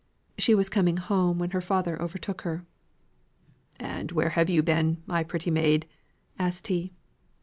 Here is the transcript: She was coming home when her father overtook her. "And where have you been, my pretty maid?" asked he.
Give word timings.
She 0.39 0.55
was 0.55 0.67
coming 0.67 0.97
home 0.97 1.37
when 1.37 1.51
her 1.51 1.61
father 1.61 2.01
overtook 2.01 2.41
her. 2.41 2.65
"And 3.79 4.11
where 4.11 4.29
have 4.29 4.49
you 4.49 4.63
been, 4.63 5.03
my 5.05 5.23
pretty 5.23 5.51
maid?" 5.51 5.85
asked 6.39 6.65
he. 6.65 6.95